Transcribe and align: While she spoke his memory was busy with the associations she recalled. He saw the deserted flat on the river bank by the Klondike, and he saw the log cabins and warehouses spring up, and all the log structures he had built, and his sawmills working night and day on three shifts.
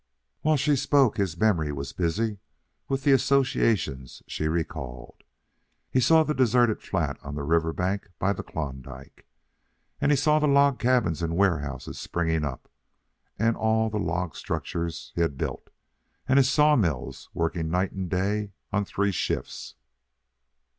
While 0.41 0.57
she 0.57 0.75
spoke 0.75 1.17
his 1.17 1.37
memory 1.39 1.71
was 1.71 1.93
busy 1.93 2.39
with 2.89 3.03
the 3.03 3.11
associations 3.11 4.23
she 4.25 4.47
recalled. 4.47 5.21
He 5.91 5.99
saw 5.99 6.23
the 6.23 6.33
deserted 6.33 6.81
flat 6.81 7.19
on 7.23 7.35
the 7.35 7.43
river 7.43 7.71
bank 7.71 8.09
by 8.17 8.33
the 8.33 8.41
Klondike, 8.41 9.27
and 9.99 10.11
he 10.11 10.15
saw 10.15 10.39
the 10.39 10.47
log 10.47 10.79
cabins 10.79 11.21
and 11.21 11.37
warehouses 11.37 11.99
spring 11.99 12.43
up, 12.43 12.67
and 13.37 13.55
all 13.55 13.91
the 13.91 13.99
log 13.99 14.35
structures 14.35 15.11
he 15.13 15.21
had 15.21 15.37
built, 15.37 15.69
and 16.27 16.37
his 16.37 16.49
sawmills 16.49 17.29
working 17.35 17.69
night 17.69 17.91
and 17.91 18.09
day 18.09 18.53
on 18.73 18.83
three 18.85 19.11
shifts. 19.11 19.75